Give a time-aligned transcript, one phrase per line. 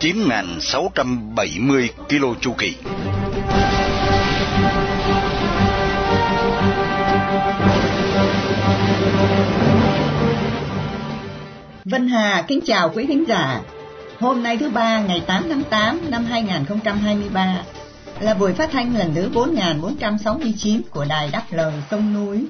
[0.00, 2.74] 9.670 km chu kỳ.
[11.84, 13.60] Vân Hà kính chào quý khán giả.
[14.18, 17.62] Hôm nay thứ ba ngày 8 tháng 8 năm 2023
[18.20, 22.46] là buổi phát thanh lần thứ 4469 của Đài Đáp Lời Sông Núi.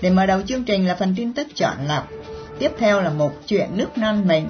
[0.00, 2.08] Để mở đầu chương trình là phần tin tức chọn lọc,
[2.58, 4.48] tiếp theo là một chuyện nước non mình,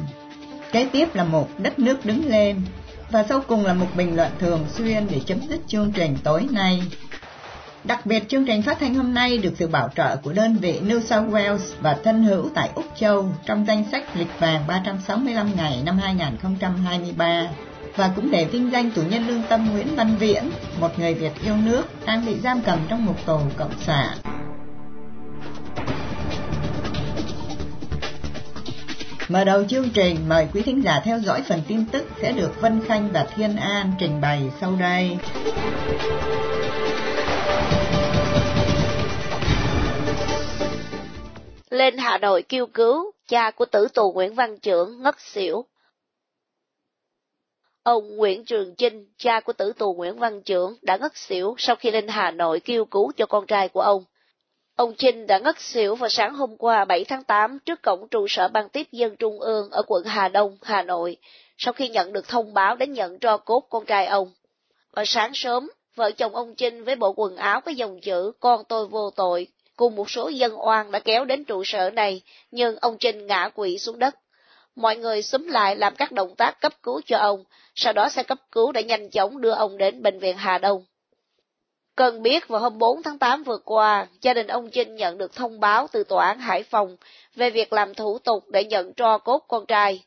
[0.72, 2.60] kế tiếp là một đất nước đứng lên,
[3.10, 6.46] và sau cùng là một bình luận thường xuyên để chấm dứt chương trình tối
[6.50, 6.82] nay.
[7.84, 10.80] Đặc biệt chương trình phát thanh hôm nay được sự bảo trợ của đơn vị
[10.86, 15.56] New South Wales và thân hữu tại Úc Châu trong danh sách lịch vàng 365
[15.56, 17.48] ngày năm 2023
[17.96, 21.32] và cũng để vinh danh tù nhân lương tâm Nguyễn Văn Viễn, một người Việt
[21.44, 24.37] yêu nước đang bị giam cầm trong một tù cộng sản.
[29.30, 32.60] Mở đầu chương trình, mời quý thính giả theo dõi phần tin tức sẽ được
[32.60, 35.18] Vân Khanh và Thiên An trình bày sau đây.
[41.70, 45.64] Lên Hà Nội kêu cứu, cha của tử tù Nguyễn Văn Trưởng ngất xỉu.
[47.82, 51.76] Ông Nguyễn Trường Chinh, cha của tử tù Nguyễn Văn Trưởng, đã ngất xỉu sau
[51.76, 54.04] khi lên Hà Nội kêu cứu cho con trai của ông.
[54.78, 58.26] Ông Trinh đã ngất xỉu vào sáng hôm qua 7 tháng 8 trước cổng trụ
[58.28, 61.16] sở ban tiếp dân Trung ương ở quận Hà Đông, Hà Nội,
[61.56, 64.32] sau khi nhận được thông báo đến nhận tro cốt con trai ông.
[64.92, 68.64] Vào sáng sớm, vợ chồng ông Trinh với bộ quần áo có dòng chữ con
[68.68, 69.46] tôi vô tội,
[69.76, 73.48] cùng một số dân oan đã kéo đến trụ sở này, nhưng ông Trinh ngã
[73.48, 74.14] quỵ xuống đất.
[74.76, 78.22] Mọi người xúm lại làm các động tác cấp cứu cho ông, sau đó xe
[78.22, 80.84] cấp cứu đã nhanh chóng đưa ông đến bệnh viện Hà Đông.
[81.98, 85.34] Cần biết vào hôm 4 tháng 8 vừa qua, gia đình ông Trinh nhận được
[85.34, 86.96] thông báo từ tòa án Hải Phòng
[87.34, 90.04] về việc làm thủ tục để nhận tro cốt con trai.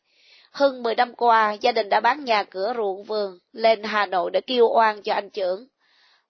[0.51, 4.31] Hơn 10 năm qua, gia đình đã bán nhà cửa ruộng vườn lên Hà Nội
[4.31, 5.67] để kêu oan cho anh trưởng.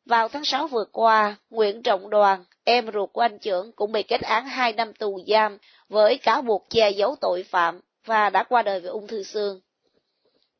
[0.05, 4.03] Vào tháng 6 vừa qua, Nguyễn Trọng Đoàn, em ruột của anh trưởng cũng bị
[4.03, 5.57] kết án 2 năm tù giam
[5.89, 9.61] với cáo buộc che giấu tội phạm và đã qua đời vì ung thư xương.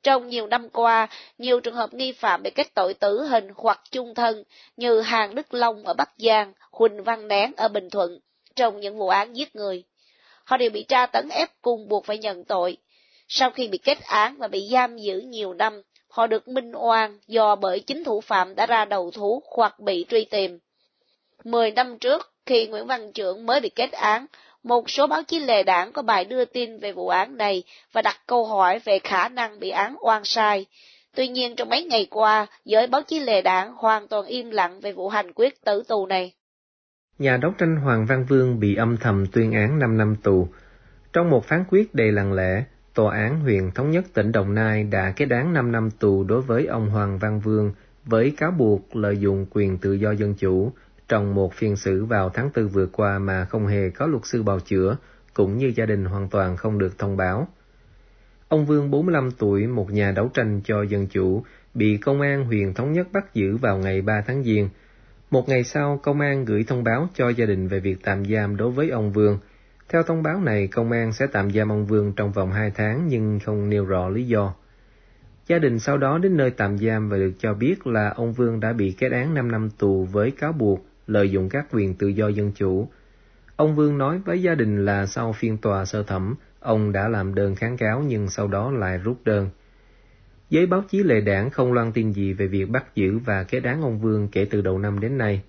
[0.04, 1.08] Trong nhiều năm qua,
[1.38, 4.44] nhiều trường hợp nghi phạm bị kết tội tử hình hoặc chung thân
[4.78, 8.20] như Hàng Đức Long ở Bắc Giang, Huỳnh Văn Nén ở Bình Thuận,
[8.56, 9.84] trong những vụ án giết người.
[10.44, 12.78] Họ đều bị tra tấn ép cùng buộc phải nhận tội.
[13.28, 17.20] Sau khi bị kết án và bị giam giữ nhiều năm, họ được minh oan
[17.28, 20.60] do bởi chính thủ phạm đã ra đầu thú hoặc bị truy tìm.
[21.44, 24.26] Mười năm trước, khi Nguyễn Văn Trưởng mới bị kết án,
[24.64, 27.64] một số báo chí lề đảng có bài đưa tin về vụ án này
[27.94, 30.66] và đặt câu hỏi về khả năng bị án oan sai.
[31.16, 34.80] Tuy nhiên trong mấy ngày qua, giới báo chí lề đảng hoàn toàn im lặng
[34.80, 36.34] về vụ hành quyết tử tù này.
[37.20, 40.48] Nhà đấu tranh Hoàng Văn Vương bị âm thầm tuyên án 5 năm tù.
[41.14, 42.64] Trong một phán quyết đầy lặng lẽ,
[42.94, 46.42] Tòa án huyện Thống nhất tỉnh Đồng Nai đã kết án 5 năm tù đối
[46.42, 47.74] với ông Hoàng Văn Vương
[48.06, 50.72] với cáo buộc lợi dụng quyền tự do dân chủ
[51.12, 54.44] trong một phiên xử vào tháng 4 vừa qua mà không hề có luật sư
[54.44, 54.98] bào chữa,
[55.34, 57.48] cũng như gia đình hoàn toàn không được thông báo.
[58.48, 62.74] Ông Vương 45 tuổi, một nhà đấu tranh cho dân chủ, bị công an huyện
[62.74, 64.70] Thống Nhất bắt giữ vào ngày 3 tháng Giêng.
[65.32, 68.58] Một ngày sau, công an gửi thông báo cho gia đình về việc tạm giam
[68.58, 69.40] đối với ông Vương.
[69.90, 73.08] Theo thông báo này, công an sẽ tạm giam ông Vương trong vòng 2 tháng
[73.08, 74.54] nhưng không nêu rõ lý do.
[75.48, 78.60] Gia đình sau đó đến nơi tạm giam và được cho biết là ông Vương
[78.60, 82.08] đã bị kết án 5 năm tù với cáo buộc lợi dụng các quyền tự
[82.08, 82.88] do dân chủ.
[83.56, 87.36] Ông Vương nói với gia đình là sau phiên tòa sơ thẩm, ông đã làm
[87.36, 89.50] đơn kháng cáo nhưng sau đó lại rút đơn.
[90.50, 93.64] Giới báo chí lệ đảng không loan tin gì về việc bắt giữ và kết
[93.64, 95.42] án ông Vương kể từ đầu năm đến nay.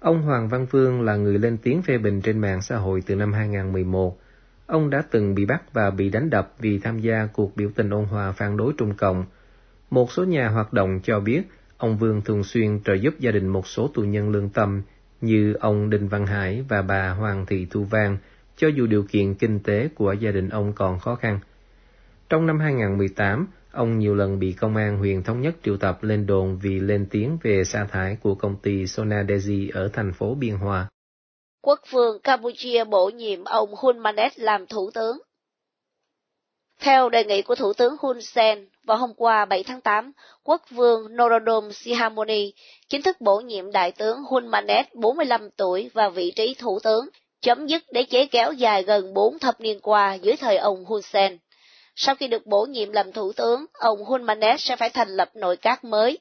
[0.00, 3.14] Ông Hoàng Văn Vương là người lên tiếng phê bình trên mạng xã hội từ
[3.14, 4.18] năm 2011.
[4.66, 7.90] Ông đã từng bị bắt và bị đánh đập vì tham gia cuộc biểu tình
[7.90, 9.24] ôn hòa phản đối Trung Cộng.
[9.90, 11.42] Một số nhà hoạt động cho biết
[11.78, 14.82] Ông Vương thường xuyên trợ giúp gia đình một số tù nhân lương tâm
[15.20, 18.18] như ông Đinh Văn Hải và bà Hoàng Thị Thu Vang,
[18.56, 21.40] cho dù điều kiện kinh tế của gia đình ông còn khó khăn.
[22.28, 26.26] Trong năm 2018, ông nhiều lần bị công an huyện Thống Nhất triệu tập lên
[26.26, 30.54] đồn vì lên tiếng về sa thải của công ty Sonadesi ở thành phố Biên
[30.54, 30.88] Hòa.
[31.62, 35.18] Quốc vương Campuchia bổ nhiệm ông Hun Manet làm thủ tướng.
[36.80, 40.12] Theo đề nghị của Thủ tướng Hun Sen, vào hôm qua 7 tháng 8,
[40.44, 42.52] quốc vương Norodom Sihamoni
[42.88, 47.08] chính thức bổ nhiệm đại tướng Hun Manet 45 tuổi vào vị trí thủ tướng,
[47.40, 51.02] chấm dứt đế chế kéo dài gần 4 thập niên qua dưới thời ông Hun
[51.02, 51.38] Sen.
[51.96, 55.30] Sau khi được bổ nhiệm làm thủ tướng, ông Hun Manet sẽ phải thành lập
[55.34, 56.18] nội các mới.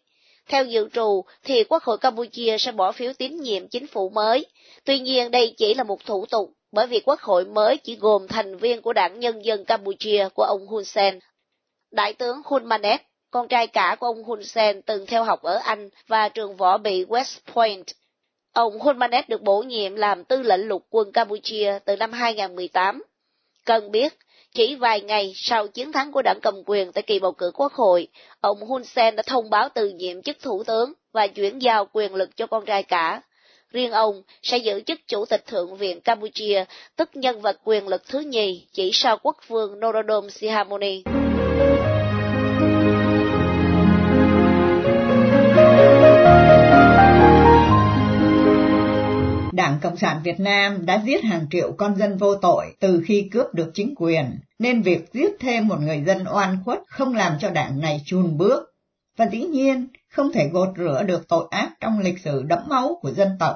[0.47, 4.45] Theo dự trù, thì Quốc hội Campuchia sẽ bỏ phiếu tín nhiệm chính phủ mới.
[4.83, 8.27] Tuy nhiên đây chỉ là một thủ tục, bởi vì Quốc hội mới chỉ gồm
[8.27, 11.19] thành viên của Đảng Nhân dân Campuchia của ông Hun Sen.
[11.91, 13.01] Đại tướng Hun Manet,
[13.31, 16.77] con trai cả của ông Hun Sen từng theo học ở Anh và trường võ
[16.77, 17.85] bị West Point.
[18.53, 23.03] Ông Hun Manet được bổ nhiệm làm tư lệnh lục quân Campuchia từ năm 2018.
[23.65, 24.13] Cần biết,
[24.53, 27.73] chỉ vài ngày sau chiến thắng của đảng cầm quyền tại kỳ bầu cử quốc
[27.73, 28.07] hội,
[28.41, 32.15] ông Hun Sen đã thông báo từ nhiệm chức thủ tướng và chuyển giao quyền
[32.15, 33.21] lực cho con trai cả.
[33.75, 38.01] Riêng ông sẽ giữ chức Chủ tịch Thượng viện Campuchia, tức nhân vật quyền lực
[38.07, 41.03] thứ nhì chỉ sau quốc vương Norodom Sihamoni.
[49.53, 53.29] Đảng Cộng sản Việt Nam đã giết hàng triệu con dân vô tội từ khi
[53.31, 54.25] cướp được chính quyền,
[54.59, 58.37] nên việc giết thêm một người dân oan khuất không làm cho đảng này chùn
[58.37, 58.71] bước.
[59.17, 62.99] Và dĩ nhiên, không thể gột rửa được tội ác trong lịch sử đẫm máu
[63.01, 63.55] của dân tộc.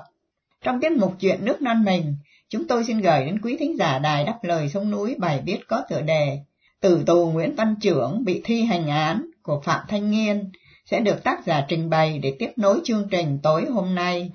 [0.66, 2.16] Trong tiết mục chuyện nước non mình,
[2.50, 5.60] chúng tôi xin gửi đến quý thính giả đài đáp lời sông núi bài viết
[5.68, 6.40] có tựa đề
[6.82, 10.52] Tử tù Nguyễn Văn Trưởng bị thi hành án của Phạm Thanh Nghiên
[10.86, 14.32] sẽ được tác giả trình bày để tiếp nối chương trình tối hôm nay.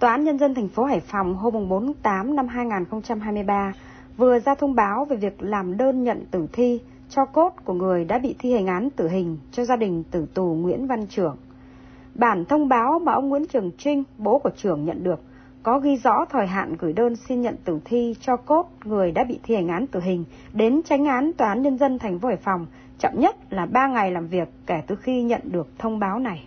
[0.00, 3.72] Tòa án Nhân dân thành phố Hải Phòng hôm 4 tháng 8 năm 2023
[4.16, 6.80] vừa ra thông báo về việc làm đơn nhận tử thi
[7.14, 10.26] cho cốt của người đã bị thi hành án tử hình cho gia đình tử
[10.34, 11.36] tù Nguyễn Văn Trưởng.
[12.14, 15.20] Bản thông báo mà ông Nguyễn Trường Trinh, bố của trưởng nhận được,
[15.62, 19.24] có ghi rõ thời hạn gửi đơn xin nhận tử thi cho cốt người đã
[19.24, 22.28] bị thi hành án tử hình đến tránh án Tòa án Nhân dân thành phố
[22.28, 22.66] Hải Phòng
[22.98, 26.44] chậm nhất là 3 ngày làm việc kể từ khi nhận được thông báo này.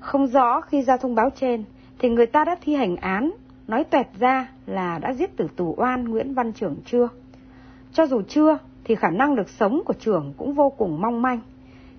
[0.00, 1.64] Không rõ khi ra thông báo trên
[1.98, 3.30] thì người ta đã thi hành án,
[3.68, 7.08] nói tuẹt ra là đã giết tử tù oan Nguyễn Văn Trưởng chưa.
[7.92, 11.40] Cho dù chưa thì khả năng được sống của trưởng cũng vô cùng mong manh.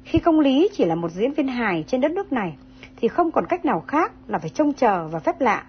[0.03, 2.57] Khi công lý chỉ là một diễn viên hài trên đất nước này
[2.95, 5.63] thì không còn cách nào khác là phải trông chờ và phép lạ.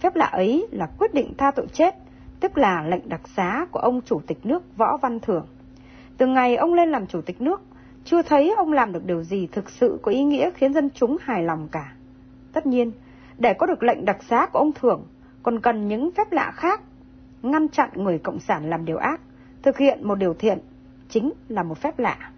[0.00, 1.94] Phép lạ ấy là quyết định tha tội chết,
[2.40, 5.46] tức là lệnh đặc xá của ông Chủ tịch nước Võ Văn Thưởng.
[6.16, 7.62] Từ ngày ông lên làm Chủ tịch nước,
[8.04, 11.16] chưa thấy ông làm được điều gì thực sự có ý nghĩa khiến dân chúng
[11.20, 11.92] hài lòng cả.
[12.52, 12.92] Tất nhiên,
[13.38, 15.06] để có được lệnh đặc xá của ông Thưởng,
[15.42, 16.80] còn cần những phép lạ khác,
[17.42, 19.20] ngăn chặn người Cộng sản làm điều ác,
[19.62, 20.58] thực hiện một điều thiện,
[21.08, 22.30] chính là một phép lạ.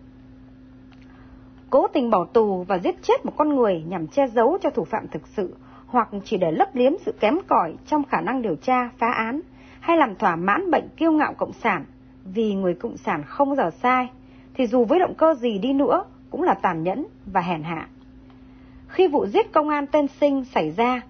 [1.71, 4.85] Cố tình bỏ tù và giết chết một con người nhằm che giấu cho thủ
[4.85, 5.55] phạm thực sự,
[5.87, 9.41] hoặc chỉ để lấp liếm sự kém cỏi trong khả năng điều tra, phá án,
[9.81, 11.85] hay làm thỏa mãn bệnh kiêu ngạo Cộng sản,
[12.25, 14.09] vì người Cộng sản không giờ sai,
[14.55, 17.89] thì dù với động cơ gì đi nữa cũng là tàn nhẫn và hèn hạ.
[18.89, 21.01] Khi vụ giết công an tên Sinh xảy ra,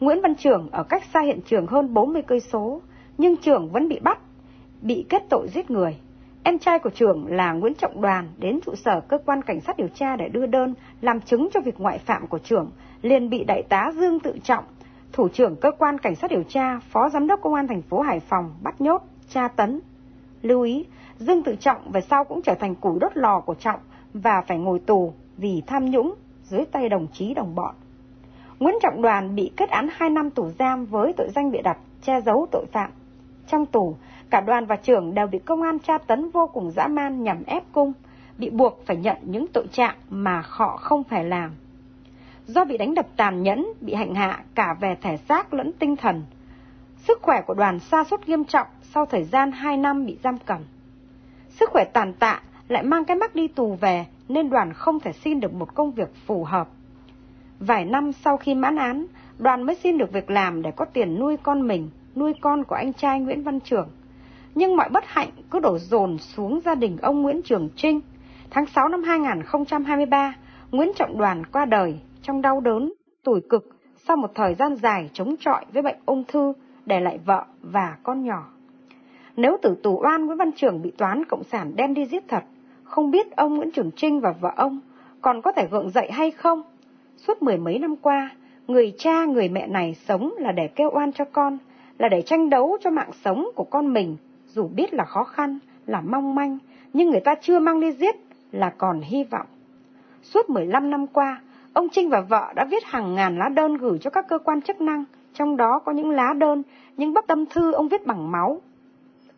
[0.00, 2.80] Nguyễn Văn Trưởng ở cách xa hiện trường hơn 40 cây số,
[3.18, 4.18] nhưng Trưởng vẫn bị bắt,
[4.82, 5.96] bị kết tội giết người.
[6.42, 9.76] Em trai của Trưởng là Nguyễn Trọng Đoàn đến trụ sở cơ quan cảnh sát
[9.76, 12.70] điều tra để đưa đơn làm chứng cho việc ngoại phạm của Trưởng,
[13.02, 14.64] liền bị đại tá Dương Tự Trọng,
[15.12, 18.00] thủ trưởng cơ quan cảnh sát điều tra, phó giám đốc công an thành phố
[18.00, 19.80] Hải Phòng bắt nhốt, tra tấn.
[20.42, 20.84] Lưu ý,
[21.18, 23.80] Dương Tự Trọng về sau cũng trở thành củi đốt lò của Trọng
[24.14, 26.14] và phải ngồi tù vì tham nhũng
[26.44, 27.74] dưới tay đồng chí đồng bọn.
[28.58, 31.78] Nguyễn Trọng Đoàn bị kết án 2 năm tù giam với tội danh bị đặt,
[32.02, 32.90] che giấu tội phạm.
[33.46, 33.96] Trong tù,
[34.30, 37.44] cả đoàn và trưởng đều bị công an tra tấn vô cùng dã man nhằm
[37.46, 37.92] ép cung,
[38.38, 41.50] bị buộc phải nhận những tội trạng mà họ không phải làm.
[42.46, 45.96] Do bị đánh đập tàn nhẫn, bị hành hạ cả về thể xác lẫn tinh
[45.96, 46.22] thần,
[47.08, 50.38] sức khỏe của đoàn sa sút nghiêm trọng sau thời gian 2 năm bị giam
[50.46, 50.60] cầm.
[51.48, 55.12] Sức khỏe tàn tạ lại mang cái mắc đi tù về nên đoàn không thể
[55.12, 56.68] xin được một công việc phù hợp.
[57.60, 59.06] Vài năm sau khi mãn án,
[59.38, 62.74] đoàn mới xin được việc làm để có tiền nuôi con mình, nuôi con của
[62.74, 63.88] anh trai Nguyễn Văn Trường.
[64.58, 68.00] Nhưng mọi bất hạnh cứ đổ dồn xuống gia đình ông Nguyễn Trường Trinh.
[68.50, 70.34] Tháng 6 năm 2023,
[70.70, 72.92] Nguyễn Trọng Đoàn qua đời trong đau đớn,
[73.24, 73.64] tủi cực
[73.96, 76.52] sau một thời gian dài chống chọi với bệnh ung thư
[76.86, 78.46] để lại vợ và con nhỏ.
[79.36, 82.44] Nếu tử tù oan Nguyễn Văn Trường bị toán Cộng sản đem đi giết thật,
[82.84, 84.80] không biết ông Nguyễn Trường Trinh và vợ ông
[85.20, 86.62] còn có thể gượng dậy hay không?
[87.16, 88.30] Suốt mười mấy năm qua,
[88.66, 91.58] người cha người mẹ này sống là để kêu oan cho con,
[91.98, 94.16] là để tranh đấu cho mạng sống của con mình,
[94.54, 96.58] dù biết là khó khăn, là mong manh,
[96.92, 98.16] nhưng người ta chưa mang đi giết
[98.52, 99.46] là còn hy vọng.
[100.22, 101.40] Suốt 15 năm qua,
[101.72, 104.62] ông Trinh và vợ đã viết hàng ngàn lá đơn gửi cho các cơ quan
[104.62, 106.62] chức năng, trong đó có những lá đơn,
[106.96, 108.60] những bức tâm thư ông viết bằng máu.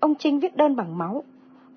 [0.01, 1.25] Ông Trinh viết đơn bằng máu.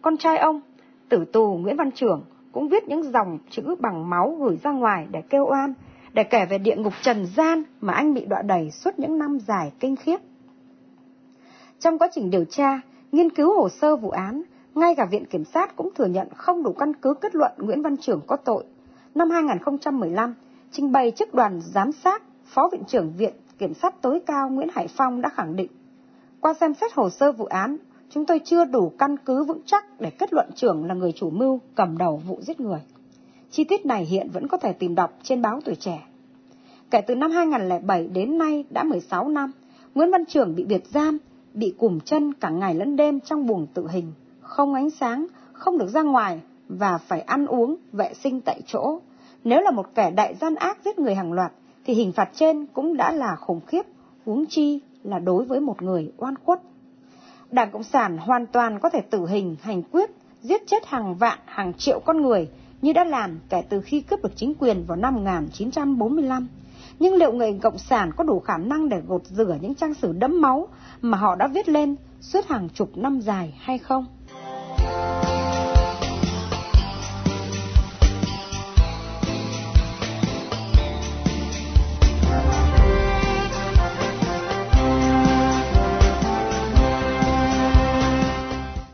[0.01, 0.61] Con trai ông,
[1.09, 5.07] tử tù Nguyễn Văn Trưởng, cũng viết những dòng chữ bằng máu gửi ra ngoài
[5.11, 5.73] để kêu oan,
[6.13, 9.39] để kể về địa ngục trần gian mà anh bị đọa đầy suốt những năm
[9.39, 10.17] dài kinh khiếp.
[11.79, 12.81] Trong quá trình điều tra,
[13.13, 14.41] nghiên cứu hồ sơ vụ án,
[14.75, 17.82] ngay cả Viện Kiểm sát cũng thừa nhận không đủ căn cứ kết luận Nguyễn
[17.82, 18.63] Văn Trưởng có tội.
[19.15, 20.36] Năm 2015,
[20.72, 24.67] trình bày trước đoàn giám sát, Phó Viện trưởng Viện Kiểm sát tối cao Nguyễn
[24.74, 25.72] Hải Phong đã khẳng định,
[26.39, 27.77] qua xem xét hồ sơ vụ án,
[28.10, 31.29] chúng tôi chưa đủ căn cứ vững chắc để kết luận trưởng là người chủ
[31.29, 32.79] mưu cầm đầu vụ giết người.
[33.51, 36.08] Chi tiết này hiện vẫn có thể tìm đọc trên báo Tuổi Trẻ.
[36.91, 39.51] Kể từ năm 2007 đến nay đã 16 năm,
[39.96, 41.17] Nguyễn Văn Trưởng bị biệt giam,
[41.53, 45.77] bị cùm chân cả ngày lẫn đêm trong buồng tự hình, không ánh sáng, không
[45.77, 49.00] được ra ngoài và phải ăn uống, vệ sinh tại chỗ.
[49.43, 51.51] Nếu là một kẻ đại gian ác giết người hàng loạt,
[51.86, 53.81] thì hình phạt trên cũng đã là khủng khiếp,
[54.25, 56.62] huống chi là đối với một người oan khuất.
[57.51, 60.10] Đảng Cộng sản hoàn toàn có thể tử hình, hành quyết,
[60.41, 62.50] giết chết hàng vạn, hàng triệu con người
[62.81, 66.48] như đã làm kể từ khi cướp được chính quyền vào năm 1945.
[67.00, 70.13] Nhưng liệu người Cộng sản có đủ khả năng để gột rửa những trang sử
[70.13, 70.67] đẫm máu
[71.01, 74.05] mà họ đã viết lên suốt hàng chục năm dài hay không?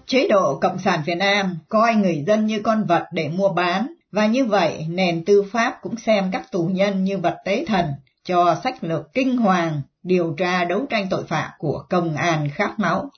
[0.09, 3.93] Chế độ Cộng sản Việt Nam coi người dân như con vật để mua bán,
[4.11, 7.85] và như vậy nền tư pháp cũng xem các tù nhân như vật tế thần
[8.23, 12.79] cho sách lược kinh hoàng điều tra đấu tranh tội phạm của công an khát
[12.79, 13.09] máu.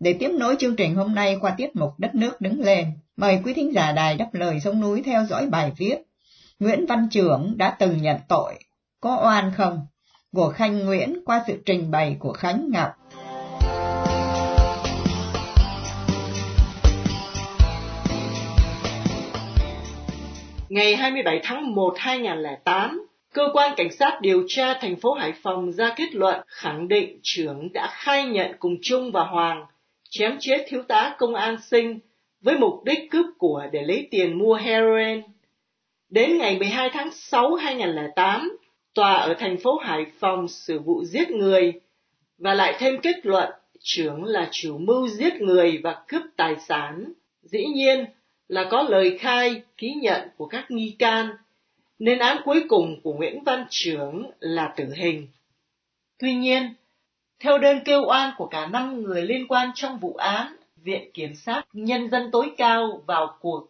[0.00, 3.40] Để tiếp nối chương trình hôm nay qua tiết mục Đất nước đứng lên, mời
[3.44, 5.96] quý thính giả đài đáp lời sông núi theo dõi bài viết
[6.58, 8.54] Nguyễn Văn Trưởng đã từng nhận tội,
[9.00, 9.86] có oan không?
[10.32, 12.90] của Khanh Nguyễn qua sự trình bày của Khánh Ngọc.
[20.72, 25.72] Ngày 27 tháng 1 2008, Cơ quan Cảnh sát điều tra thành phố Hải Phòng
[25.72, 29.66] ra kết luận khẳng định trưởng đã khai nhận cùng Trung và Hoàng
[30.10, 31.98] chém chết thiếu tá công an sinh
[32.40, 35.22] với mục đích cướp của để lấy tiền mua heroin.
[36.10, 38.58] Đến ngày 12 tháng 6 2008,
[38.94, 41.72] tòa ở thành phố Hải Phòng xử vụ giết người
[42.38, 47.12] và lại thêm kết luận trưởng là chủ mưu giết người và cướp tài sản.
[47.42, 48.06] Dĩ nhiên
[48.52, 51.30] là có lời khai, ký nhận của các nghi can,
[51.98, 55.28] nên án cuối cùng của Nguyễn Văn Trưởng là tử hình.
[56.18, 56.74] Tuy nhiên,
[57.40, 61.34] theo đơn kêu oan của cả năm người liên quan trong vụ án, Viện Kiểm
[61.34, 63.68] sát Nhân dân tối cao vào cuộc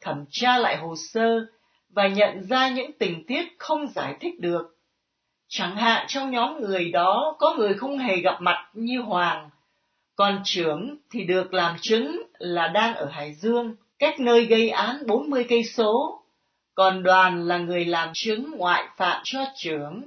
[0.00, 1.46] thẩm tra lại hồ sơ
[1.88, 4.76] và nhận ra những tình tiết không giải thích được.
[5.48, 9.50] Chẳng hạn trong nhóm người đó có người không hề gặp mặt như Hoàng,
[10.16, 15.06] còn trưởng thì được làm chứng là đang ở Hải Dương, cách nơi gây án
[15.06, 16.22] 40 cây số.
[16.74, 20.02] Còn đoàn là người làm chứng ngoại phạm cho trưởng,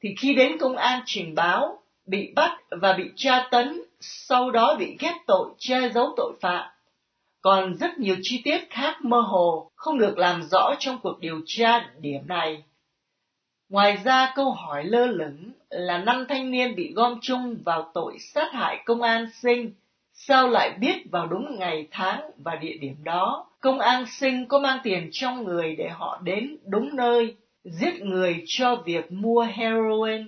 [0.00, 4.76] thì khi đến công an trình báo, bị bắt và bị tra tấn, sau đó
[4.78, 6.70] bị ghép tội che giấu tội phạm.
[7.40, 11.40] Còn rất nhiều chi tiết khác mơ hồ không được làm rõ trong cuộc điều
[11.46, 12.62] tra điểm này.
[13.68, 18.18] Ngoài ra câu hỏi lơ lửng là năm thanh niên bị gom chung vào tội
[18.18, 19.72] sát hại công an sinh,
[20.20, 24.58] sao lại biết vào đúng ngày tháng và địa điểm đó, công an sinh có
[24.58, 30.26] mang tiền trong người để họ đến đúng nơi, giết người cho việc mua heroin.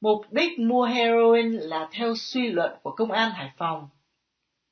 [0.00, 3.88] Mục đích mua heroin là theo suy luận của công an Hải Phòng.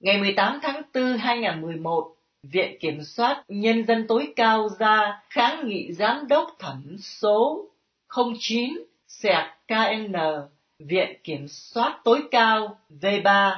[0.01, 5.93] Ngày 18 tháng 4 2011, Viện Kiểm soát Nhân dân tối cao ra kháng nghị
[5.93, 7.69] giám đốc thẩm số
[8.41, 8.75] 09
[9.09, 10.15] sẹt KN
[10.79, 13.57] Viện Kiểm soát tối cao V3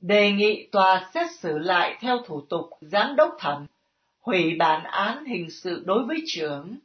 [0.00, 3.66] đề nghị tòa xét xử lại theo thủ tục giám đốc thẩm
[4.20, 6.76] hủy bản án hình sự đối với trưởng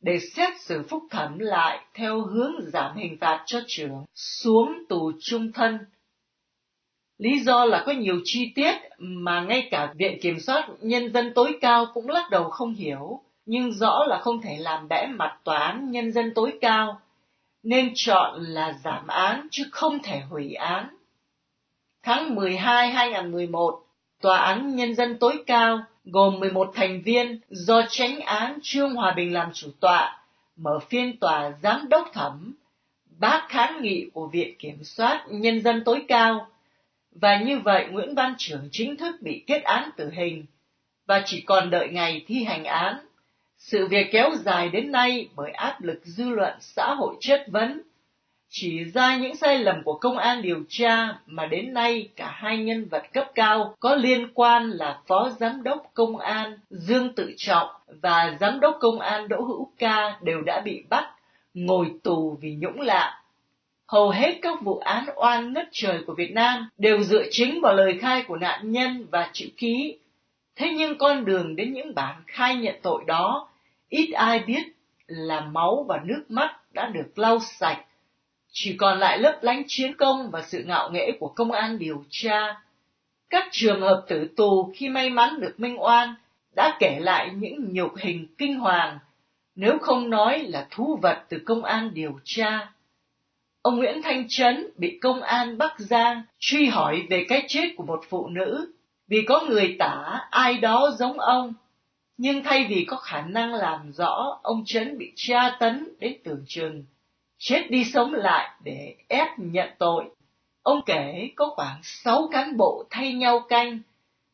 [0.00, 5.12] để xét xử phúc thẩm lại theo hướng giảm hình phạt cho trưởng xuống tù
[5.20, 5.78] trung thân.
[7.18, 11.32] Lý do là có nhiều chi tiết mà ngay cả Viện Kiểm soát Nhân dân
[11.34, 15.38] tối cao cũng lắc đầu không hiểu, nhưng rõ là không thể làm bẽ mặt
[15.44, 17.00] tòa án nhân dân tối cao,
[17.62, 20.96] nên chọn là giảm án chứ không thể hủy án.
[22.02, 23.84] Tháng 12 2011,
[24.20, 29.12] Tòa án Nhân dân tối cao gồm 11 thành viên do tránh án Trương Hòa
[29.16, 30.22] Bình làm chủ tọa,
[30.56, 32.54] mở phiên tòa giám đốc thẩm,
[33.18, 36.46] bác kháng nghị của Viện Kiểm soát Nhân dân tối cao.
[37.10, 40.44] Và như vậy Nguyễn Văn Trưởng chính thức bị kết án tử hình
[41.06, 42.96] và chỉ còn đợi ngày thi hành án.
[43.58, 47.82] Sự việc kéo dài đến nay bởi áp lực dư luận xã hội chất vấn
[48.54, 52.58] chỉ ra những sai lầm của công an điều tra mà đến nay cả hai
[52.58, 57.32] nhân vật cấp cao có liên quan là Phó Giám đốc Công an Dương Tự
[57.36, 57.68] Trọng
[58.02, 61.10] và Giám đốc Công an Đỗ Hữu Ca đều đã bị bắt,
[61.54, 63.22] ngồi tù vì nhũng lạ.
[63.88, 67.74] Hầu hết các vụ án oan ngất trời của Việt Nam đều dựa chính vào
[67.74, 69.98] lời khai của nạn nhân và chữ ký.
[70.56, 73.48] Thế nhưng con đường đến những bản khai nhận tội đó,
[73.88, 74.62] ít ai biết
[75.06, 77.84] là máu và nước mắt đã được lau sạch
[78.52, 82.04] chỉ còn lại lấp lánh chiến công và sự ngạo nghễ của công an điều
[82.10, 82.60] tra.
[83.30, 86.14] Các trường hợp tử tù khi may mắn được minh oan
[86.56, 88.98] đã kể lại những nhục hình kinh hoàng,
[89.54, 92.72] nếu không nói là thú vật từ công an điều tra.
[93.62, 97.84] Ông Nguyễn Thanh Trấn bị công an Bắc Giang truy hỏi về cái chết của
[97.84, 98.72] một phụ nữ
[99.08, 101.54] vì có người tả ai đó giống ông.
[102.16, 106.44] Nhưng thay vì có khả năng làm rõ, ông Trấn bị tra tấn đến tưởng
[106.46, 106.84] chừng
[107.44, 110.04] chết đi sống lại để ép nhận tội.
[110.62, 113.78] Ông kể có khoảng sáu cán bộ thay nhau canh,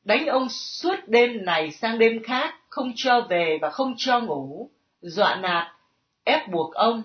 [0.04, 4.70] đánh ông suốt đêm này sang đêm khác, không cho về và không cho ngủ,
[5.00, 5.66] dọa nạt,
[6.24, 7.02] ép buộc ông.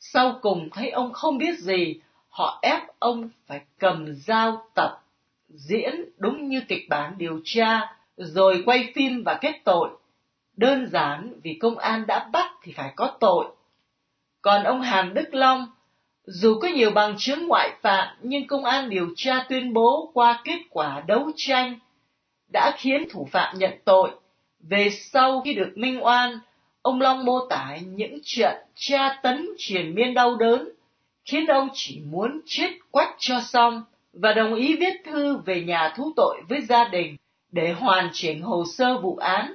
[0.00, 5.02] Sau cùng thấy ông không biết gì, họ ép ông phải cầm dao tập,
[5.48, 9.88] diễn đúng như kịch bản điều tra, rồi quay phim và kết tội.
[10.56, 13.46] Đơn giản vì công an đã bắt thì phải có tội,
[14.44, 15.66] còn ông Hàn Đức Long,
[16.26, 20.40] dù có nhiều bằng chứng ngoại phạm nhưng công an điều tra tuyên bố qua
[20.44, 21.78] kết quả đấu tranh
[22.52, 24.10] đã khiến thủ phạm nhận tội.
[24.60, 26.38] Về sau khi được minh oan,
[26.82, 30.68] ông Long mô tả những trận tra tấn triền miên đau đớn,
[31.24, 33.82] khiến ông chỉ muốn chết quách cho xong
[34.12, 37.16] và đồng ý viết thư về nhà thú tội với gia đình
[37.52, 39.54] để hoàn chỉnh hồ sơ vụ án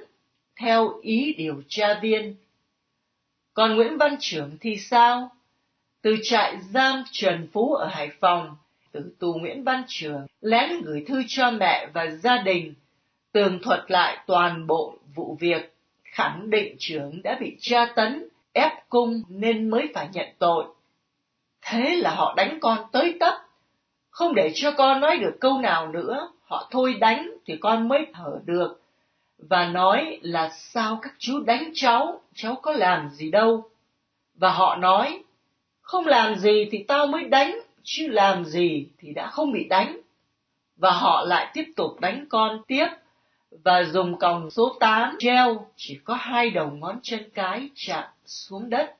[0.60, 2.36] theo ý điều tra viên.
[3.60, 5.30] Còn Nguyễn Văn Trưởng thì sao?
[6.02, 8.56] Từ trại giam Trần Phú ở Hải Phòng,
[8.92, 12.74] tử tù Nguyễn Văn Trưởng lén gửi thư cho mẹ và gia đình,
[13.32, 15.74] tường thuật lại toàn bộ vụ việc,
[16.04, 20.64] khẳng định trưởng đã bị tra tấn, ép cung nên mới phải nhận tội.
[21.62, 23.34] Thế là họ đánh con tới tấp,
[24.10, 28.06] không để cho con nói được câu nào nữa, họ thôi đánh thì con mới
[28.14, 28.79] thở được
[29.48, 33.70] và nói là sao các chú đánh cháu, cháu có làm gì đâu.
[34.34, 35.22] Và họ nói,
[35.80, 40.00] không làm gì thì tao mới đánh, chứ làm gì thì đã không bị đánh.
[40.76, 42.86] Và họ lại tiếp tục đánh con tiếp,
[43.50, 48.70] và dùng còng số 8 treo chỉ có hai đầu ngón chân cái chạm xuống
[48.70, 48.96] đất.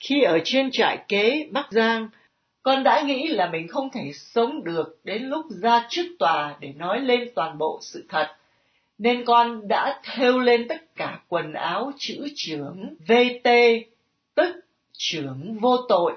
[0.00, 2.08] Khi ở trên trại kế Bắc Giang,
[2.62, 6.72] con đã nghĩ là mình không thể sống được đến lúc ra trước tòa để
[6.72, 8.36] nói lên toàn bộ sự thật
[8.98, 13.50] nên con đã thêu lên tất cả quần áo chữ trưởng VT,
[14.34, 14.56] tức
[14.92, 16.12] trưởng vô tội.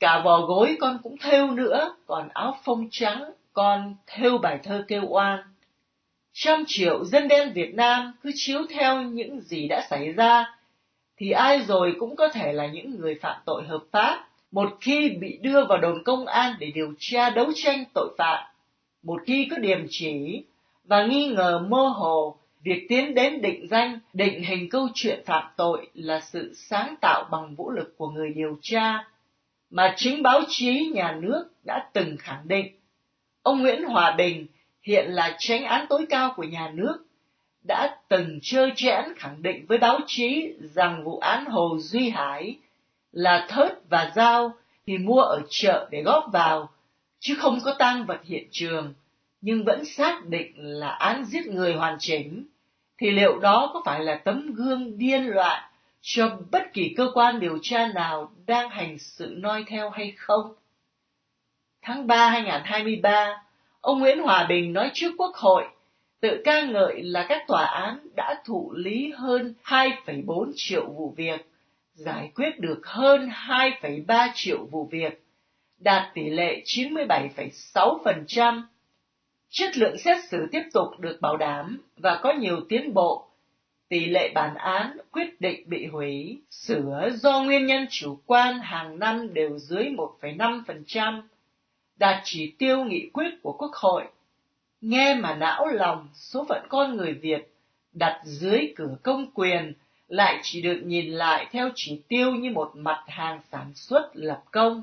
[0.00, 4.84] Cả vò gối con cũng thêu nữa, còn áo phông trắng con thêu bài thơ
[4.88, 5.38] kêu oan.
[6.32, 10.56] Trăm triệu dân đen Việt Nam cứ chiếu theo những gì đã xảy ra,
[11.16, 15.10] thì ai rồi cũng có thể là những người phạm tội hợp pháp, một khi
[15.20, 18.44] bị đưa vào đồn công an để điều tra đấu tranh tội phạm,
[19.02, 20.42] một khi có điểm chỉ
[20.86, 25.44] và nghi ngờ mơ hồ việc tiến đến định danh, định hình câu chuyện phạm
[25.56, 29.08] tội là sự sáng tạo bằng vũ lực của người điều tra,
[29.70, 32.66] mà chính báo chí nhà nước đã từng khẳng định.
[33.42, 34.46] Ông Nguyễn Hòa Bình,
[34.82, 37.06] hiện là tránh án tối cao của nhà nước,
[37.66, 42.58] đã từng trơ trẽn khẳng định với báo chí rằng vụ án Hồ Duy Hải
[43.12, 44.52] là thớt và dao
[44.86, 46.70] thì mua ở chợ để góp vào,
[47.20, 48.94] chứ không có tang vật hiện trường
[49.40, 52.46] nhưng vẫn xác định là án giết người hoàn chỉnh,
[52.98, 55.62] thì liệu đó có phải là tấm gương điên loạn
[56.00, 60.54] cho bất kỳ cơ quan điều tra nào đang hành sự noi theo hay không?
[61.82, 63.42] Tháng 3 2023,
[63.80, 65.64] ông Nguyễn Hòa Bình nói trước Quốc hội,
[66.20, 71.50] tự ca ngợi là các tòa án đã thụ lý hơn 2,4 triệu vụ việc,
[71.94, 75.22] giải quyết được hơn 2,3 triệu vụ việc,
[75.78, 78.62] đạt tỷ lệ 97,6%,
[79.56, 83.26] chất lượng xét xử tiếp tục được bảo đảm và có nhiều tiến bộ.
[83.88, 88.98] Tỷ lệ bản án quyết định bị hủy, sửa do nguyên nhân chủ quan hàng
[88.98, 89.84] năm đều dưới
[90.20, 91.22] 1,5%,
[91.96, 94.04] đạt chỉ tiêu nghị quyết của Quốc hội.
[94.80, 97.52] Nghe mà não lòng số phận con người Việt
[97.92, 99.72] đặt dưới cửa công quyền
[100.08, 104.42] lại chỉ được nhìn lại theo chỉ tiêu như một mặt hàng sản xuất lập
[104.50, 104.82] công.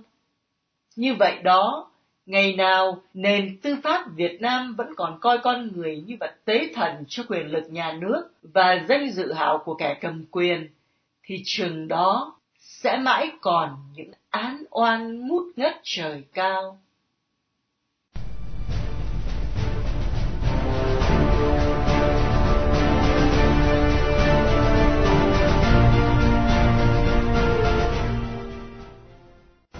[0.95, 1.89] Như vậy đó,
[2.25, 6.69] Ngày nào nền tư pháp Việt Nam vẫn còn coi con người như vật tế
[6.73, 10.69] thần cho quyền lực nhà nước và danh dự hảo của kẻ cầm quyền,
[11.23, 16.79] thì chừng đó sẽ mãi còn những án oan ngút ngất trời cao.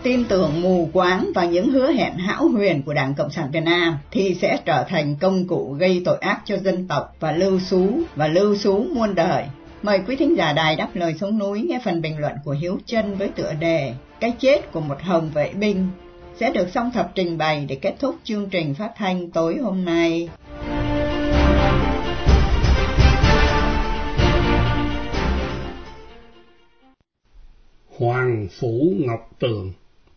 [0.04, 3.64] Tin tưởng mù quáng vào những hứa hẹn hão huyền của Đảng Cộng sản Việt
[3.64, 7.60] Nam thì sẽ trở thành công cụ gây tội ác cho dân tộc và lưu
[7.60, 9.46] xú và lưu xú muôn đời.
[9.84, 12.78] Mời quý thính giả đài đáp lời xuống núi nghe phần bình luận của Hiếu
[12.86, 15.88] Trân với tựa đề Cái chết của một hồng vệ binh
[16.40, 19.86] sẽ được song thập trình bày để kết thúc chương trình phát thanh tối hôm
[19.86, 20.30] nay.
[27.98, 29.74] Hoàng Phủ Ngọc Tường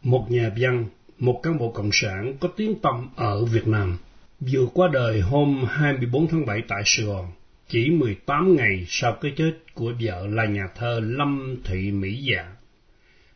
[0.07, 0.85] một nhà văn,
[1.19, 3.99] một cán bộ cộng sản có tiếng tăm ở Việt Nam,
[4.41, 7.27] vừa qua đời hôm 24 tháng 7 tại Sài Gòn,
[7.69, 12.53] chỉ 18 ngày sau cái chết của vợ là nhà thơ Lâm Thị Mỹ Dạ.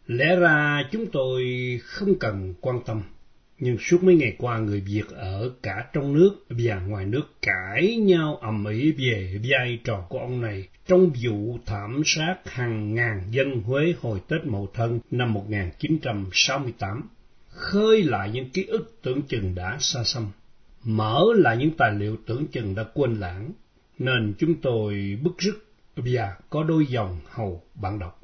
[0.06, 1.44] Lẽ ra chúng tôi
[1.84, 3.02] không cần quan tâm,
[3.60, 7.96] nhưng suốt mấy ngày qua người Việt ở cả trong nước và ngoài nước cãi
[7.96, 13.22] nhau ầm ĩ về vai trò của ông này trong vụ thảm sát hàng ngàn
[13.30, 17.08] dân Huế hồi Tết Mậu Thân năm 1968,
[17.48, 20.26] khơi lại những ký ức tưởng chừng đã xa xăm,
[20.84, 23.52] mở lại những tài liệu tưởng chừng đã quên lãng,
[23.98, 25.64] nên chúng tôi bức rứt
[25.96, 28.20] và có đôi dòng hầu bạn đọc.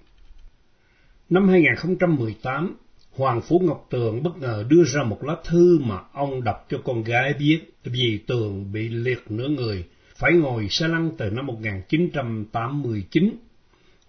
[1.31, 2.77] Năm 2018,
[3.17, 6.79] Hoàng Phú Ngọc Tường bất ngờ đưa ra một lá thư mà ông đọc cho
[6.85, 9.85] con gái biết vì Tường bị liệt nửa người,
[10.17, 13.37] phải ngồi xe lăn từ năm 1989.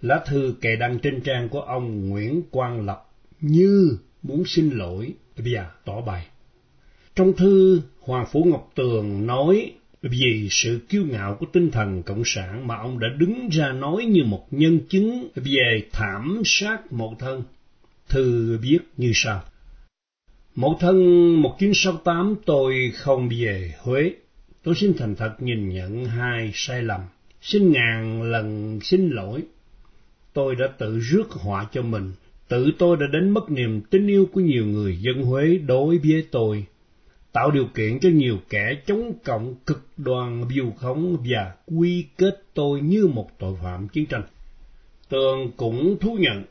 [0.01, 3.03] Lá thư kề đăng trên trang của ông Nguyễn Quang Lập
[3.41, 6.27] như muốn xin lỗi và tỏ bày.
[7.15, 12.23] Trong thư, Hoàng Phú Ngọc Tường nói vì sự kiêu ngạo của tinh thần cộng
[12.25, 17.13] sản mà ông đã đứng ra nói như một nhân chứng về thảm sát một
[17.19, 17.43] thân
[18.09, 19.43] Thư viết như sau.
[20.55, 20.97] một thân
[21.41, 24.11] 1968 tôi không về Huế.
[24.63, 27.01] Tôi xin thành thật nhìn nhận hai sai lầm.
[27.41, 29.43] Xin ngàn lần xin lỗi.
[30.33, 32.11] Tôi đã tự rước họa cho mình.
[32.47, 36.27] Tự tôi đã đánh mất niềm tin yêu của nhiều người dân Huế đối với
[36.31, 36.65] tôi.
[37.31, 42.43] Tạo điều kiện cho nhiều kẻ chống cộng cực đoan biêu khống và quy kết
[42.53, 44.23] tôi như một tội phạm chiến tranh.
[45.09, 46.43] Tường cũng thú nhận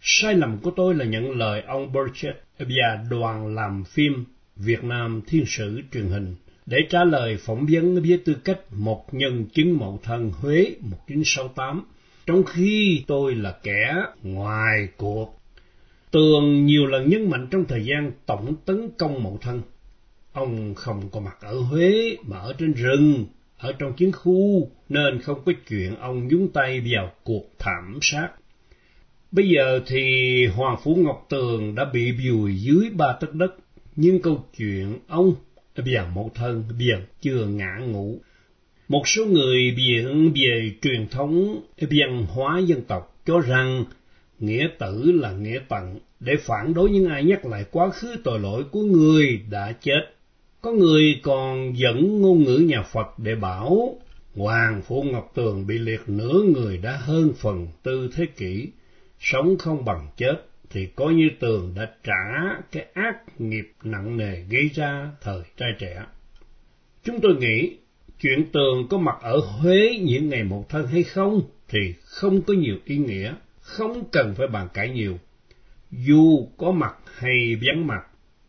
[0.00, 4.24] Sai lầm của tôi là nhận lời ông Burchett và đoàn làm phim
[4.56, 6.34] Việt Nam Thiên Sử truyền hình
[6.66, 11.84] để trả lời phỏng vấn với tư cách một nhân chứng mậu thân Huế 1968,
[12.26, 15.40] trong khi tôi là kẻ ngoài cuộc.
[16.10, 19.62] Tường nhiều lần nhấn mạnh trong thời gian tổng tấn công mậu thân.
[20.32, 23.26] Ông không có mặt ở Huế mà ở trên rừng,
[23.58, 28.28] ở trong chiến khu, nên không có chuyện ông nhúng tay vào cuộc thảm sát
[29.32, 33.54] Bây giờ thì Hoàng Phủ Ngọc Tường đã bị vùi dưới ba tấc đất,
[33.96, 35.34] nhưng câu chuyện ông
[35.76, 38.20] và mẫu thân biển chưa ngã ngủ.
[38.88, 43.84] Một số người biển về truyền thống văn hóa dân tộc cho rằng
[44.38, 48.38] nghĩa tử là nghĩa tận để phản đối những ai nhắc lại quá khứ tội
[48.38, 50.00] lỗi của người đã chết.
[50.60, 53.94] Có người còn dẫn ngôn ngữ nhà Phật để bảo
[54.36, 58.68] Hoàng Phủ Ngọc Tường bị liệt nửa người đã hơn phần tư thế kỷ
[59.20, 64.40] sống không bằng chết thì coi như tường đã trả cái ác nghiệp nặng nề
[64.50, 66.04] gây ra thời trai trẻ.
[67.04, 67.76] Chúng tôi nghĩ
[68.20, 72.54] chuyện tường có mặt ở Huế những ngày một thân hay không thì không có
[72.54, 75.18] nhiều ý nghĩa, không cần phải bàn cãi nhiều.
[75.90, 78.06] Dù có mặt hay vắng mặt,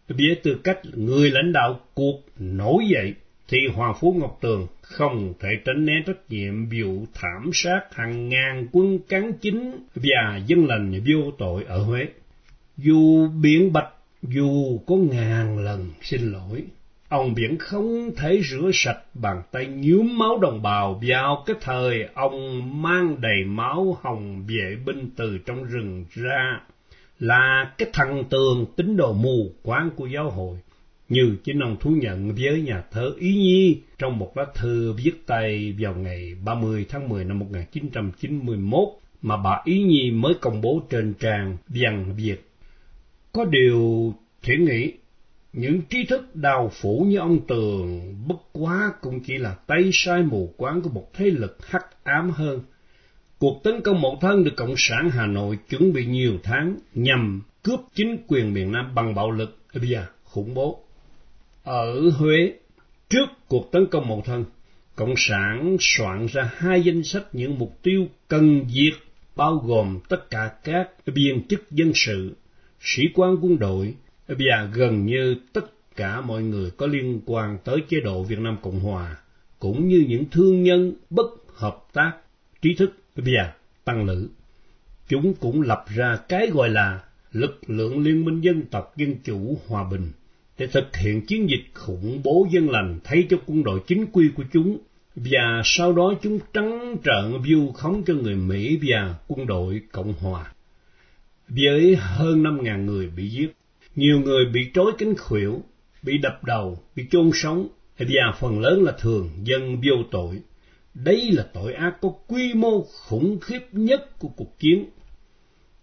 [0.08, 3.14] với tư cách người lãnh đạo cuộc nổi dậy
[3.50, 8.30] thì Hoàng Phú Ngọc Tường không thể tránh né trách nhiệm vụ thảm sát hàng
[8.30, 12.08] ngàn quân cán chính và dân lành vô tội ở Huế.
[12.78, 13.90] Dù biện bạch,
[14.24, 16.64] dù có ngàn lần xin lỗi,
[17.10, 22.08] ông vẫn không thể rửa sạch bàn tay nhuốm máu đồng bào vào cái thời
[22.14, 26.62] ông mang đầy máu hồng vệ binh từ trong rừng ra,
[27.20, 30.58] là cái thằng tường tín đồ mù quáng của giáo hội
[31.10, 35.12] như chính ông thú nhận với nhà thơ Ý Nhi trong một lá thư viết
[35.26, 38.80] tay vào ngày 30 tháng 10 năm 1991
[39.22, 42.50] mà bà Ý Nhi mới công bố trên trang Văn Việt.
[43.32, 44.94] Có điều thiện nghĩ,
[45.54, 50.24] những trí thức đào phủ như ông Tường bất quá cũng chỉ là tay sai
[50.24, 52.62] mù quáng của một thế lực hắc ám hơn.
[53.40, 57.42] Cuộc tấn công một thân được Cộng sản Hà Nội chuẩn bị nhiều tháng nhằm
[57.64, 60.84] cướp chính quyền miền Nam bằng bạo lực và khủng bố.
[61.70, 62.54] Ở Huế,
[63.10, 64.46] trước cuộc tấn công Mậu Thân,
[64.96, 69.00] Cộng sản soạn ra hai danh sách những mục tiêu cần diệt,
[69.36, 72.36] bao gồm tất cả các biên chức dân sự,
[72.80, 73.96] sĩ quan quân đội
[74.28, 78.58] và gần như tất cả mọi người có liên quan tới chế độ Việt Nam
[78.62, 79.18] Cộng Hòa,
[79.60, 82.14] cũng như những thương nhân bất hợp tác,
[82.62, 83.54] trí thức và
[83.86, 84.28] tăng lữ.
[85.08, 89.58] Chúng cũng lập ra cái gọi là lực lượng liên minh dân tộc dân chủ
[89.68, 90.12] hòa bình
[90.60, 94.30] để thực hiện chiến dịch khủng bố dân lành thay cho quân đội chính quy
[94.36, 94.78] của chúng
[95.16, 100.14] và sau đó chúng trắng trợn vu khống cho người Mỹ và quân đội Cộng
[100.14, 100.54] Hòa.
[101.48, 103.56] Với hơn 5.000 người bị giết,
[103.96, 105.64] nhiều người bị trói cánh khuỷu,
[106.04, 107.68] bị đập đầu, bị chôn sống,
[108.00, 110.42] và phần lớn là thường dân vô tội.
[110.94, 114.86] Đây là tội ác có quy mô khủng khiếp nhất của cuộc chiến.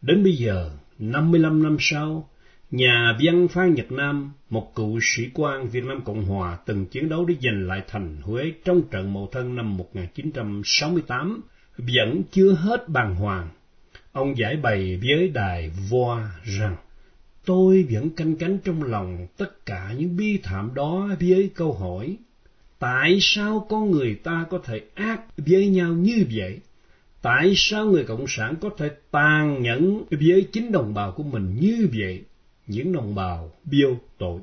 [0.03, 2.29] Đến bây giờ, 55 năm sau,
[2.71, 7.09] nhà văn Phan Nhật Nam, một cựu sĩ quan Việt Nam Cộng Hòa từng chiến
[7.09, 11.43] đấu để giành lại thành Huế trong trận Mậu Thân năm 1968,
[11.79, 13.49] vẫn chưa hết bàng hoàng.
[14.13, 16.77] Ông giải bày với đài Voa rằng,
[17.45, 22.17] tôi vẫn canh cánh trong lòng tất cả những bi thảm đó với câu hỏi,
[22.79, 26.61] tại sao con người ta có thể ác với nhau như vậy?
[27.23, 31.57] Tại sao người Cộng sản có thể tàn nhẫn với chính đồng bào của mình
[31.61, 32.25] như vậy?
[32.67, 34.41] Những đồng bào biêu tội.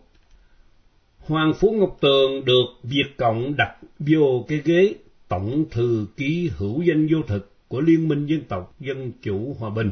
[1.17, 4.95] Hoàng Phú Ngọc Tường được Việt Cộng đặt vô cái ghế
[5.27, 9.69] tổng thư ký hữu danh vô thực của Liên minh Dân tộc Dân chủ Hòa
[9.69, 9.91] bình.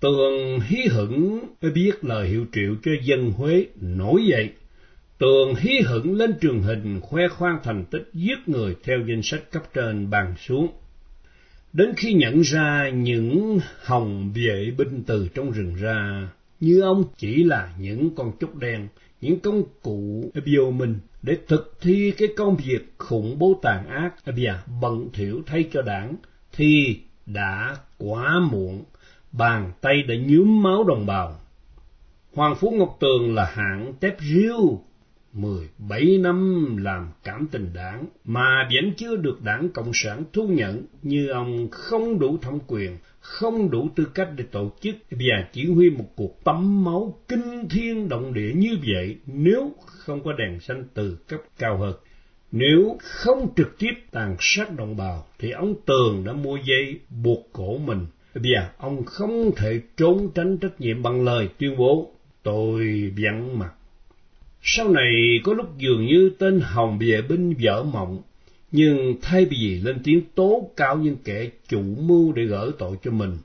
[0.00, 1.40] Tường hí hửng
[1.74, 4.52] biết lời hiệu triệu cho dân Huế nổi dậy.
[5.18, 9.50] Tường hí hửng lên trường hình khoe khoang thành tích giết người theo danh sách
[9.52, 10.68] cấp trên bàn xuống.
[11.72, 16.28] Đến khi nhận ra những hồng vệ binh từ trong rừng ra,
[16.60, 18.88] như ông chỉ là những con chốt đen,
[19.20, 24.14] những công cụ biểu mình để thực thi cái công việc khủng bố tàn ác.
[24.24, 26.16] Và bận thiểu thay cho đảng,
[26.52, 28.84] thì đã quá muộn,
[29.32, 31.40] bàn tay đã nhuốm máu đồng bào.
[32.34, 34.80] Hoàng Phú Ngọc Tường là hạng tép riêu
[35.34, 40.86] 17 năm làm cảm tình đảng mà vẫn chưa được đảng Cộng sản thu nhận
[41.02, 44.94] như ông không đủ thẩm quyền, không đủ tư cách để tổ chức.
[45.10, 50.24] Và chỉ huy một cuộc tắm máu kinh thiên động địa như vậy nếu không
[50.24, 51.94] có đèn xanh từ cấp cao hơn.
[52.52, 57.48] Nếu không trực tiếp tàn sát đồng bào thì ông Tường đã mua dây buộc
[57.52, 58.06] cổ mình.
[58.34, 62.10] Và ông không thể trốn tránh trách nhiệm bằng lời tuyên bố
[62.42, 63.72] tôi vắng mặt.
[64.62, 68.22] Sau này có lúc dường như tên Hồng về binh vỡ mộng,
[68.76, 73.10] nhưng thay vì lên tiếng tố cáo những kẻ chủ mưu để gỡ tội cho
[73.10, 73.36] mình,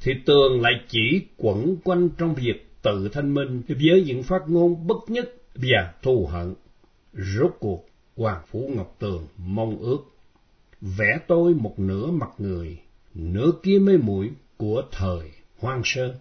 [0.00, 4.86] thì Tường lại chỉ quẩn quanh trong việc tự thanh minh với những phát ngôn
[4.86, 6.54] bất nhất và thù hận.
[7.12, 9.98] Rốt cuộc, Hoàng Phú Ngọc Tường mong ước
[10.80, 12.78] vẽ tôi một nửa mặt người,
[13.14, 16.14] nửa kia mê mũi của thời hoang sơ.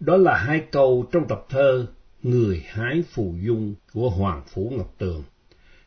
[0.00, 1.86] Đó là hai câu trong tập thơ
[2.22, 5.22] người hái phù dung của Hoàng Phủ Ngọc Tường.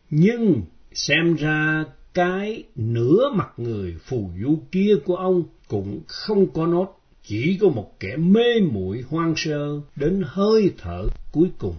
[0.10, 0.62] Nhưng
[0.96, 7.00] xem ra cái nửa mặt người phù du kia của ông cũng không có nốt,
[7.24, 11.76] chỉ có một kẻ mê muội hoang sơ đến hơi thở cuối cùng.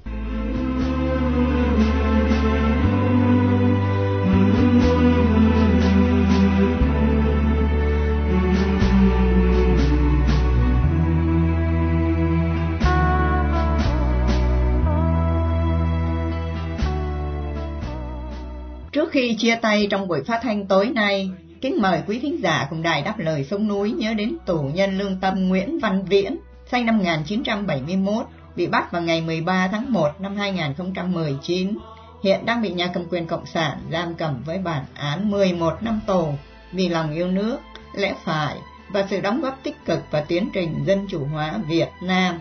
[19.07, 22.67] Trước khi chia tay trong buổi phát thanh tối nay, kính mời quý thính giả
[22.71, 26.37] cùng đài đáp lời sông núi nhớ đến tù nhân lương tâm Nguyễn Văn Viễn,
[26.71, 31.79] sinh năm 1971, bị bắt vào ngày 13 tháng 1 năm 2019.
[32.25, 36.01] Hiện đang bị nhà cầm quyền Cộng sản giam cầm với bản án 11 năm
[36.07, 36.29] tù
[36.73, 37.59] vì lòng yêu nước,
[37.95, 38.57] lẽ phải
[38.89, 42.41] và sự đóng góp tích cực vào tiến trình dân chủ hóa Việt Nam.